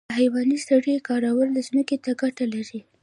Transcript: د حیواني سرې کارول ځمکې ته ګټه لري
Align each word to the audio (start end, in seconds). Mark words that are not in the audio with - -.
د 0.09 0.11
حیواني 0.19 0.57
سرې 0.67 0.95
کارول 1.07 1.49
ځمکې 1.67 1.97
ته 2.03 2.11
ګټه 2.21 2.45
لري 2.53 2.79